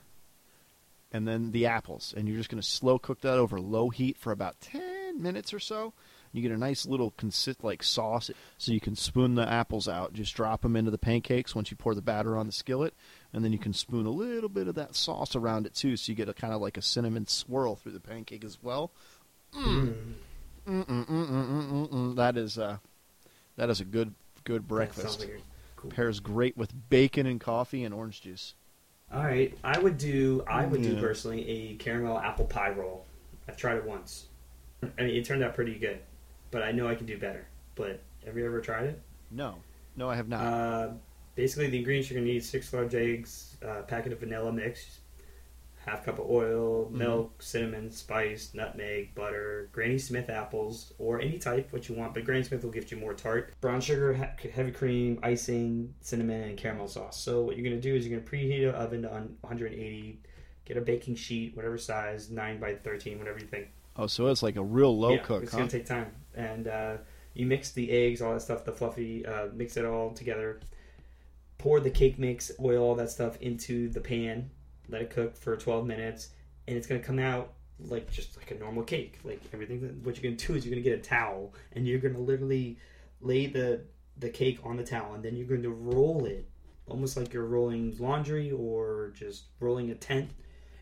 and 1.12 1.28
then 1.28 1.52
the 1.52 1.66
apples, 1.66 2.14
and 2.16 2.28
you're 2.28 2.38
just 2.38 2.50
going 2.50 2.62
to 2.62 2.68
slow 2.68 2.98
cook 3.00 3.22
that 3.22 3.38
over 3.38 3.60
low 3.60 3.90
heat 3.90 4.18
for 4.18 4.32
about 4.32 4.60
ten 4.62 5.22
minutes 5.22 5.54
or 5.54 5.60
so. 5.60 5.94
You 6.34 6.42
get 6.42 6.52
a 6.52 6.58
nice 6.58 6.86
little 6.86 7.12
consist 7.18 7.62
like 7.64 7.84
sauce, 7.84 8.32
so 8.58 8.72
you 8.72 8.80
can 8.80 8.96
spoon 8.96 9.36
the 9.36 9.48
apples 9.48 9.90
out. 9.90 10.14
Just 10.14 10.34
drop 10.34 10.62
them 10.62 10.78
into 10.78 10.90
the 10.90 10.98
pancakes 10.98 11.54
once 11.54 11.72
you 11.72 11.78
pour 11.78 11.94
the 11.94 12.02
batter 12.02 12.38
on 12.38 12.46
the 12.46 12.54
skillet, 12.54 12.94
and 13.34 13.44
then 13.44 13.52
you 13.52 13.60
can 13.60 13.74
spoon 13.74 14.06
a 14.06 14.12
little 14.12 14.48
bit 14.48 14.70
of 14.70 14.76
that 14.76 14.96
sauce 14.96 15.36
around 15.36 15.66
it 15.66 15.74
too, 15.74 15.98
so 15.98 16.10
you 16.10 16.16
get 16.16 16.30
a 16.30 16.34
kind 16.34 16.54
of 16.54 16.62
like 16.62 16.78
a 16.78 16.82
cinnamon 16.82 17.28
swirl 17.28 17.76
through 17.76 17.92
the 17.92 18.00
pancake 18.00 18.46
as 18.46 18.58
well. 18.64 18.92
Mm. 19.54 19.94
Mm, 20.66 20.86
mm, 20.86 21.90
mm. 21.90 22.16
That 22.16 22.38
is 22.38 22.58
uh, 22.58 22.78
that 23.58 23.70
is 23.70 23.82
a 23.82 23.86
good 23.86 24.14
good 24.44 24.68
breakfast. 24.68 25.20
like 25.20 25.44
cool. 25.76 25.92
Pairs 25.92 26.20
great 26.20 26.56
with 26.56 26.72
bacon 26.90 27.26
and 27.26 27.42
coffee 27.42 27.84
and 27.84 27.94
orange 27.94 28.22
juice. 28.22 28.56
All 29.14 29.24
right, 29.24 29.58
I 29.64 29.78
would 29.78 29.98
do. 29.98 30.44
I 30.48 30.66
would 30.66 30.82
do 30.82 30.94
Yeah. 30.94 31.02
personally 31.02 31.48
a 31.48 31.76
caramel 31.76 32.18
apple 32.18 32.46
pie 32.46 32.70
roll. 32.72 33.06
I've 33.48 33.58
tried 33.58 33.78
it 33.78 33.84
once. 33.86 34.28
I 34.98 35.04
mean, 35.04 35.16
it 35.16 35.26
turned 35.26 35.44
out 35.44 35.54
pretty 35.54 35.76
good, 35.76 36.00
but 36.50 36.64
I 36.64 36.72
know 36.72 36.88
I 36.88 36.96
can 36.96 37.06
do 37.06 37.18
better. 37.18 37.46
But 37.76 38.00
have 38.26 38.38
you 38.38 38.46
ever 38.46 38.62
tried 38.62 38.86
it? 38.86 39.02
No, 39.30 39.56
no, 39.98 40.10
I 40.10 40.16
have 40.16 40.30
not. 40.30 40.42
Uh, 40.42 40.92
basically, 41.36 41.70
the 41.70 41.78
ingredients 41.80 42.10
you're 42.10 42.20
gonna 42.20 42.32
need: 42.32 42.44
six 42.44 42.72
large 42.74 42.96
eggs, 42.96 43.58
a 43.62 43.84
packet 43.84 44.14
of 44.14 44.20
vanilla 44.20 44.52
mix, 44.52 45.00
half 45.86 46.06
cup 46.06 46.20
of 46.20 46.30
oil, 46.30 46.86
Mm-hmm. 46.86 46.98
milk, 46.98 47.42
cinnamon, 47.42 47.92
spice, 47.92 48.52
nutmeg, 48.54 49.14
butter, 49.16 49.70
Granny 49.72 49.98
Smith 49.98 50.30
apples, 50.30 50.94
or 51.00 51.20
any 51.22 51.38
type 51.40 51.72
what 51.74 51.90
you 51.90 51.96
want. 51.96 52.14
But 52.14 52.24
Granny 52.26 52.44
Smith 52.44 52.64
will 52.64 52.72
give 52.72 52.92
you 52.92 52.98
more 52.98 53.14
tart. 53.14 53.54
Brown 53.62 53.82
sugar, 53.82 54.14
heavy 54.54 54.72
cream, 54.72 55.20
icing, 55.24 55.94
cinnamon, 56.02 56.50
and 56.50 56.58
caramel 56.58 56.88
sauce. 56.88 57.22
So 57.22 57.42
what 57.44 57.58
you're 57.58 57.64
gonna 57.64 57.82
do 57.82 57.96
is 57.96 58.08
you're 58.08 58.20
gonna 58.20 58.30
preheat 58.30 58.60
your 58.60 58.74
oven 58.74 59.02
to 59.04 59.10
180. 59.10 60.20
Get 60.66 60.78
a 60.78 60.82
baking 60.82 61.16
sheet, 61.16 61.56
whatever 61.56 61.78
size, 61.78 62.30
nine 62.30 62.60
by 62.60 62.76
13, 62.76 63.18
whatever 63.18 63.40
you 63.40 63.48
think. 63.48 63.70
oh, 63.98 64.08
so 64.08 64.28
it's 64.28 64.44
like 64.44 64.56
a 64.56 64.64
real 64.64 64.98
low 64.98 65.14
Yeah, 65.16 65.22
cook, 65.24 65.44
It's 65.44 65.52
huh? 65.52 65.58
gonna 65.60 65.70
take 65.70 65.86
time, 65.86 66.12
and 66.36 66.68
uh, 66.68 66.98
you 67.34 67.46
mix 67.46 67.72
the 67.72 67.90
eggs, 67.92 68.22
all 68.22 68.34
that 68.34 68.42
stuff, 68.42 68.64
the 68.64 68.72
fluffy, 68.72 69.26
uh, 69.26 69.48
mix 69.54 69.76
it 69.78 69.86
all 69.86 70.12
together. 70.14 70.60
Pour 71.58 71.80
the 71.80 71.90
cake 71.92 72.18
mix, 72.18 72.52
oil, 72.60 72.82
all 72.84 72.96
that 72.96 73.10
stuff 73.12 73.38
into 73.42 73.90
the 73.90 74.00
pan. 74.02 74.50
Let 74.92 75.02
it 75.02 75.10
cook 75.10 75.36
for 75.36 75.56
12 75.56 75.86
minutes, 75.86 76.30
and 76.68 76.78
it's 76.78 76.88
gonna 76.88 77.02
come 77.02 77.20
out 77.20 77.54
like 77.80 78.12
just 78.12 78.38
like 78.38 78.52
a 78.52 78.56
normal 78.56 78.84
cake. 78.84 79.20
Like 79.24 79.42
everything. 79.54 79.82
That, 79.82 79.96
what 80.06 80.16
you're 80.16 80.32
gonna 80.32 80.48
do 80.48 80.56
is 80.56 80.66
you're 80.66 80.74
gonna 80.74 80.84
get 80.84 81.00
a 81.00 81.02
towel, 81.02 81.54
and 81.74 81.88
you're 81.88 82.00
gonna 82.00 82.20
literally 82.20 82.78
lay 83.22 83.48
the 83.48 83.82
the 84.18 84.30
cake 84.30 84.60
on 84.64 84.78
the 84.78 84.84
towel, 84.84 85.14
and 85.14 85.24
then 85.24 85.36
you're 85.36 85.48
going 85.48 85.64
to 85.64 85.70
roll 85.70 86.26
it, 86.26 86.48
almost 86.88 87.18
like 87.18 87.34
you're 87.34 87.46
rolling 87.46 87.96
laundry 88.00 88.52
or 88.52 89.12
just 89.16 89.46
rolling 89.60 89.90
a 89.90 89.96
tent. 89.96 90.32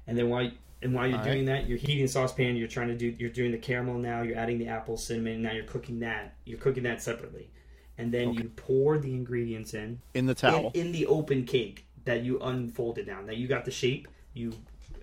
And 0.07 0.17
then 0.17 0.29
while 0.29 0.51
and 0.81 0.93
while 0.93 1.07
you're 1.07 1.17
All 1.17 1.23
doing 1.23 1.45
that, 1.45 1.67
you're 1.67 1.77
heating 1.77 2.05
a 2.05 2.07
saucepan. 2.07 2.55
You're 2.55 2.67
trying 2.67 2.87
to 2.89 2.95
do. 2.95 3.15
You're 3.17 3.29
doing 3.29 3.51
the 3.51 3.57
caramel 3.57 3.95
now. 3.95 4.21
You're 4.21 4.37
adding 4.37 4.57
the 4.59 4.67
apple, 4.67 4.97
cinnamon. 4.97 5.41
Now 5.41 5.51
you're 5.51 5.65
cooking 5.65 5.99
that. 5.99 6.35
You're 6.45 6.59
cooking 6.59 6.83
that 6.83 7.01
separately, 7.01 7.49
and 7.97 8.11
then 8.11 8.33
you 8.33 8.45
pour 8.55 8.97
the 8.97 9.13
ingredients 9.13 9.73
in 9.73 9.99
In 10.13 10.25
the 10.25 10.35
towel. 10.35 10.71
in, 10.73 10.87
in 10.87 10.91
the 10.91 11.05
open 11.07 11.45
cake 11.45 11.85
that 12.09 12.23
you 12.23 12.39
unfolded 12.39 13.05
down. 13.05 13.27
That 13.27 13.37
you 13.37 13.47
got 13.47 13.65
the 13.65 13.71
shape. 13.71 14.07
You 14.33 14.53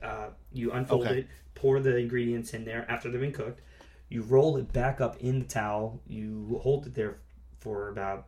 uh, 0.03 0.31
you 0.53 0.73
unfold 0.73 1.07
Okay. 1.07 1.21
it. 1.21 1.27
Pour 1.55 1.79
the 1.81 1.97
ingredients 1.97 2.53
in 2.53 2.65
there 2.65 2.85
after 2.91 3.09
they've 3.11 3.21
been 3.21 3.33
cooked. 3.33 3.61
You 4.09 4.23
roll 4.23 4.57
it 4.57 4.73
back 4.73 5.01
up 5.01 5.17
in 5.21 5.39
the 5.39 5.45
towel. 5.45 6.01
You 6.07 6.61
hold 6.63 6.87
it 6.87 6.95
there 6.95 7.19
for 7.61 7.89
about 7.91 8.27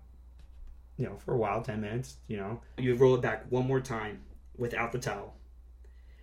you 0.96 1.06
know 1.06 1.16
for 1.16 1.34
a 1.34 1.36
while, 1.36 1.60
ten 1.62 1.80
minutes. 1.80 2.16
You 2.28 2.36
know 2.36 2.60
you 2.78 2.94
roll 2.94 3.16
it 3.16 3.20
back 3.20 3.46
one 3.50 3.66
more 3.66 3.80
time 3.80 4.22
without 4.56 4.92
the 4.92 4.98
towel 4.98 5.34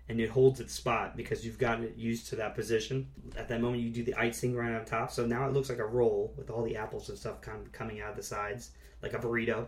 and 0.07 0.19
it 0.19 0.29
holds 0.29 0.59
its 0.59 0.73
spot 0.73 1.17
because 1.17 1.43
you've 1.45 1.57
gotten 1.57 1.83
it 1.83 1.95
used 1.97 2.27
to 2.27 2.35
that 2.35 2.53
position. 2.53 3.07
At 3.35 3.47
that 3.49 3.59
moment, 3.59 3.81
you 3.81 3.89
do 3.89 4.03
the 4.03 4.13
icing 4.15 4.55
right 4.55 4.73
on 4.75 4.85
top, 4.85 5.11
so 5.11 5.25
now 5.25 5.47
it 5.47 5.53
looks 5.53 5.67
like 5.69 5.79
a 5.79 5.85
roll 5.85 6.31
with 6.37 6.49
all 6.51 6.63
the 6.63 6.75
apples 6.75 7.09
and 7.09 7.17
stuff 7.17 7.41
kind 7.41 7.65
of 7.65 7.71
coming 7.71 8.01
out 8.01 8.11
of 8.11 8.15
the 8.15 8.21
sides, 8.23 8.69
like 9.01 9.13
a 9.13 9.17
burrito. 9.17 9.67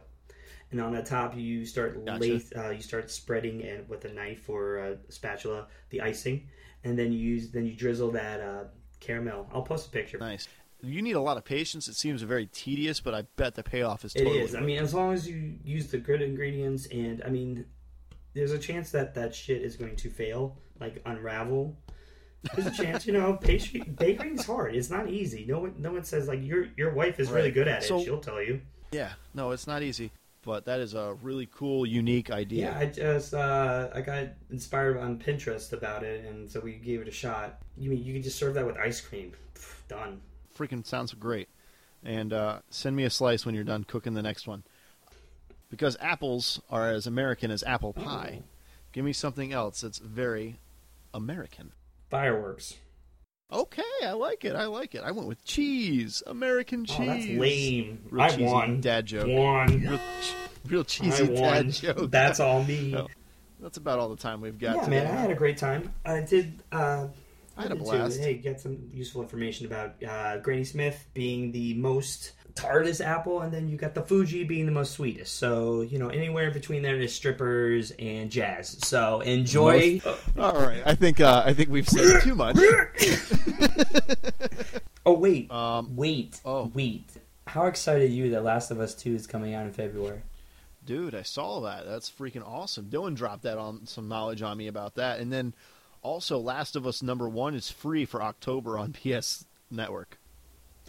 And 0.72 0.82
on 0.82 0.92
the 0.92 1.02
top, 1.02 1.36
you 1.38 1.66
start 1.66 2.06
Gotcha. 2.06 2.20
lace, 2.20 2.52
uh, 2.56 2.70
you 2.72 2.82
start 2.82 3.10
spreading 3.10 3.62
it 3.62 3.88
with 3.88 4.04
a 4.06 4.12
knife 4.12 4.50
or 4.50 4.78
a 4.80 4.98
spatula 5.10 5.68
the 5.92 6.02
icing, 6.02 6.48
and 6.84 7.00
then 7.00 7.12
you 7.14 7.20
use 7.20 7.52
then 7.52 7.66
you 7.66 7.74
drizzle 7.74 8.12
that 8.12 8.42
uh, 8.42 8.64
caramel. 9.00 9.48
I'll 9.54 9.62
post 9.62 9.88
a 9.88 9.90
picture. 9.92 10.18
Nice. 10.18 10.48
You 10.84 11.02
need 11.02 11.16
a 11.16 11.22
lot 11.22 11.38
of 11.38 11.46
patience. 11.46 11.88
It 11.88 11.96
seems 11.96 12.22
very 12.22 12.48
tedious, 12.48 13.00
but 13.00 13.14
I 13.16 13.24
bet 13.38 13.56
the 13.56 13.64
payoff 13.64 14.06
is 14.06 14.14
It 14.14 14.20
totally. 14.26 14.40
is. 14.42 14.54
I 14.56 14.60
mean, 14.60 14.78
as 14.80 14.94
long 14.94 15.14
as 15.14 15.28
you 15.28 15.56
use 15.64 15.88
the 15.88 15.98
good 15.98 16.22
ingredients, 16.22 16.86
and 16.88 17.24
I 17.26 17.30
mean, 17.30 17.66
there's 18.34 18.52
a 18.52 18.60
chance 18.60 18.92
that 18.92 19.16
that 19.16 19.34
shit 19.34 19.62
is 19.64 19.76
going 19.76 19.96
to 19.96 20.10
fail, 20.10 20.58
like 20.80 21.02
unravel. 21.06 21.76
There's 22.54 22.68
a 22.68 22.72
chance, 22.84 23.08
you 23.08 23.14
know. 23.14 23.34
Pastry 23.42 23.80
baking 23.82 24.38
is 24.38 24.46
hard. 24.46 24.76
It's 24.76 24.90
not 24.92 25.10
easy. 25.10 25.46
No 25.48 25.60
one, 25.62 25.74
no 25.80 25.92
one 25.94 26.04
says 26.04 26.28
like 26.28 26.44
your 26.44 26.68
your 26.76 26.94
wife 26.94 27.20
is 27.20 27.32
really 27.32 27.52
good 27.52 27.68
at 27.68 27.84
it. 27.84 27.88
So- 27.88 28.04
She'll 28.04 28.20
tell 28.20 28.42
you. 28.44 28.62
yeah, 28.92 29.14
no, 29.34 29.52
it's 29.52 29.66
not 29.66 29.82
easy, 29.82 30.12
but 30.48 30.64
that 30.64 30.80
is 30.80 30.94
a 30.94 31.18
really 31.22 31.46
cool, 31.54 31.86
unique 31.86 32.32
idea. 32.32 32.72
Yeah, 32.72 32.80
I 32.80 32.86
just 32.86 33.34
uh, 33.34 33.90
I 33.94 34.00
got 34.00 34.28
inspired 34.50 34.98
on 34.98 35.20
Pinterest 35.20 35.74
about 35.74 36.04
it, 36.04 36.24
and 36.24 36.50
so 36.50 36.62
we 36.62 36.76
gave 36.76 37.02
it 37.02 37.08
a 37.10 37.12
shot. 37.12 37.62
You 37.76 37.90
mean 37.90 38.02
you 38.02 38.14
can 38.14 38.24
just 38.24 38.40
serve 38.40 38.54
that 38.54 38.66
with 38.66 38.78
ice 38.78 39.02
cream? 39.02 39.34
Pff, 39.54 39.86
done. 39.90 40.22
Freaking 40.58 40.86
sounds 40.86 41.14
great. 41.14 41.50
And 42.02 42.32
uh, 42.32 42.60
send 42.70 42.96
me 42.96 43.04
a 43.04 43.10
slice 43.10 43.46
when 43.46 43.56
you're 43.56 43.66
done 43.66 43.84
cooking 43.84 44.14
the 44.14 44.22
next 44.22 44.48
one. 44.48 44.64
Because 45.70 45.98
apples 46.00 46.62
are 46.70 46.92
as 46.92 47.06
American 47.06 47.52
as 47.52 47.62
apple 47.64 47.92
pie. 47.92 48.44
Give 48.94 49.04
me 49.04 49.12
something 49.12 49.52
else 49.52 49.82
that's 49.82 49.98
very 49.98 50.62
American. 51.14 51.74
Fireworks. 52.10 52.76
Okay, 53.52 53.82
I 54.04 54.12
like 54.12 54.44
it. 54.44 54.56
I 54.56 54.66
like 54.66 54.94
it. 54.94 55.02
I 55.04 55.12
went 55.12 55.28
with 55.28 55.44
cheese, 55.46 56.22
American 56.28 56.84
cheese. 56.86 56.98
Oh, 57.00 57.06
that's 57.06 57.26
lame. 57.28 58.00
Real 58.10 58.22
I 58.24 58.30
cheesy 58.30 58.44
won. 58.44 58.82
dad 58.82 59.06
joke. 59.06 59.28
Won. 59.28 59.82
Real, 59.82 60.00
real 60.66 60.82
I 60.82 60.84
cheesy 60.84 61.28
dad 61.28 61.72
joke. 61.72 62.12
That's 62.12 62.40
all 62.42 62.64
me. 62.64 62.94
Oh, 63.60 63.64
That's 63.64 63.78
about 63.78 63.98
all 64.00 64.10
the 64.10 64.18
time 64.18 64.42
we've 64.42 64.60
got. 64.60 64.76
yeah, 64.76 64.84
today. 64.84 65.04
man, 65.04 65.08
I 65.18 65.20
had 65.20 65.32
a 65.32 65.36
great 65.36 65.58
time. 65.58 65.92
I 66.06 66.22
did. 66.22 66.62
Uh, 66.72 67.08
I 67.58 67.62
had 67.64 67.72
a 67.72 67.76
did 67.76 67.80
too. 67.86 67.90
blast. 67.90 68.20
Hey, 68.20 68.36
get 68.36 68.60
some 68.60 68.78
useful 68.94 69.22
information 69.24 69.66
about 69.66 69.96
uh, 70.04 70.38
Granny 70.40 70.64
Smith 70.66 71.08
being 71.16 71.52
the 71.54 71.74
most 71.76 72.34
tartest 72.58 73.02
apple, 73.02 73.42
and 73.42 73.54
then 73.54 73.68
you 73.70 73.78
got 73.78 73.94
the 73.94 74.02
Fuji 74.02 74.44
being 74.44 74.66
the 74.66 74.72
most 74.72 74.94
sweetest. 74.94 75.36
So 75.36 75.82
you 75.82 76.00
know, 76.00 76.08
anywhere 76.10 76.48
in 76.48 76.54
between 76.54 76.82
there 76.82 77.00
is 77.00 77.14
strippers 77.14 77.92
and 78.00 78.32
jazz. 78.32 78.78
So 78.88 79.22
enjoy. 79.22 80.02
All 80.38 80.54
right, 80.54 80.82
I 80.86 80.96
think 80.96 81.20
uh, 81.22 81.44
I 81.46 81.54
think 81.54 81.70
we've 81.70 81.88
said 81.88 82.24
too 82.24 82.36
much. 82.36 82.58
oh 85.06 85.14
wait, 85.14 85.52
Um, 85.52 85.96
wait, 85.96 86.40
oh. 86.46 86.72
wait. 86.74 87.10
How 87.46 87.68
excited 87.68 88.10
are 88.10 88.14
you 88.14 88.32
that 88.32 88.44
Last 88.44 88.72
of 88.72 88.80
Us 88.80 88.94
Two 88.94 89.16
is 89.16 89.28
coming 89.28 89.54
out 89.54 89.66
in 89.66 89.72
February? 89.72 90.22
Dude, 90.86 91.16
I 91.16 91.22
saw 91.22 91.62
that. 91.62 91.86
That's 91.86 92.10
freaking 92.10 92.46
awesome. 92.48 92.86
Dylan 92.86 93.16
dropped 93.16 93.44
that 93.44 93.58
on 93.58 93.86
some 93.86 94.08
knowledge 94.08 94.42
on 94.42 94.58
me 94.58 94.68
about 94.68 94.96
that, 94.96 95.20
and 95.20 95.32
then 95.32 95.54
also 96.02 96.38
Last 96.38 96.76
of 96.76 96.86
Us 96.88 97.02
number 97.02 97.28
one 97.30 97.56
is 97.56 97.72
free 97.72 98.06
for 98.06 98.22
October 98.22 98.78
on 98.78 98.94
PS 99.04 99.46
Network. 99.72 100.18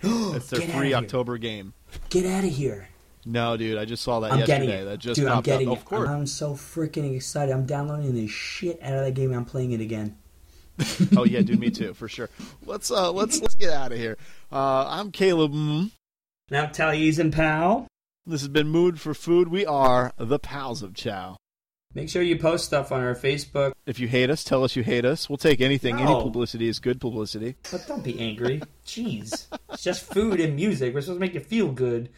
It's 0.36 0.50
their 0.50 0.60
Get 0.60 0.70
free. 0.70 0.94
October 0.94 1.38
game. 1.38 1.74
Get 2.10 2.26
out 2.26 2.44
of 2.44 2.50
here! 2.50 2.88
No, 3.26 3.56
dude, 3.56 3.76
I 3.78 3.84
just 3.84 4.02
saw 4.02 4.20
that 4.20 4.32
I'm 4.32 4.38
yesterday. 4.38 4.66
getting 4.66 4.80
it. 4.82 4.84
That 4.84 4.98
just 4.98 5.16
Dude, 5.20 5.26
I'm 5.28 5.34
popped 5.36 5.46
getting 5.46 5.68
up. 5.68 5.74
it. 5.76 5.78
Of 5.80 5.84
course. 5.84 6.08
I'm 6.08 6.26
so 6.26 6.54
freaking 6.54 7.14
excited. 7.14 7.52
I'm 7.52 7.66
downloading 7.66 8.14
the 8.14 8.26
shit 8.26 8.78
out 8.82 8.94
of 8.94 9.04
that 9.04 9.12
game. 9.14 9.32
I'm 9.34 9.44
playing 9.44 9.72
it 9.72 9.80
again. 9.80 10.16
oh 11.16 11.24
yeah, 11.24 11.40
dude, 11.42 11.58
me 11.58 11.70
too, 11.70 11.92
for 11.92 12.08
sure. 12.08 12.30
Let's 12.64 12.90
uh, 12.90 13.10
let's 13.12 13.40
let's 13.42 13.54
get 13.56 13.72
out 13.72 13.92
of 13.92 13.98
here. 13.98 14.16
Uh, 14.52 14.86
I'm 14.88 15.10
Caleb. 15.10 15.52
Now, 16.50 16.66
Taliesin 16.66 17.32
Pal. 17.32 17.86
This 18.24 18.40
has 18.42 18.48
been 18.48 18.68
Mood 18.68 19.00
for 19.00 19.12
Food. 19.12 19.48
We 19.48 19.66
are 19.66 20.12
the 20.16 20.38
pals 20.38 20.82
of 20.82 20.94
Chow. 20.94 21.36
Make 21.94 22.10
sure 22.10 22.20
you 22.22 22.38
post 22.38 22.66
stuff 22.66 22.92
on 22.92 23.00
our 23.02 23.14
Facebook, 23.14 23.72
If 23.86 23.98
you 23.98 24.08
hate 24.08 24.28
us, 24.30 24.44
tell 24.44 24.62
us 24.62 24.76
you 24.76 24.82
hate 24.82 25.04
us. 25.06 25.28
We'll 25.28 25.38
take 25.38 25.60
anything. 25.62 25.98
Any 25.98 26.12
publicity 26.14 26.68
is 26.68 26.78
good 26.78 27.00
publicity. 27.00 27.56
but 27.70 27.86
don't 27.88 28.04
be 28.04 28.20
angry. 28.20 28.60
Jeez. 28.86 29.46
It's 29.72 29.82
just 29.82 30.04
food 30.04 30.38
and 30.38 30.54
music. 30.54 30.94
We're 30.94 31.00
supposed 31.00 31.16
to 31.16 31.20
make 31.20 31.34
you 31.34 31.40
feel 31.40 31.72
good. 31.72 32.10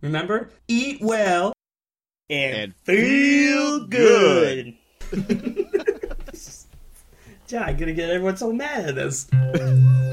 Remember? 0.00 0.50
Eat 0.66 1.00
well 1.02 1.52
and, 2.30 2.56
And 2.56 2.74
feel 2.76 3.86
good. 3.86 4.74
Yeah, 7.50 7.62
I'm 7.62 7.78
gonna 7.78 7.94
get 7.94 8.10
everyone 8.10 8.36
so 8.36 8.52
mad 8.52 8.90
at 8.90 8.98
us. 8.98 9.26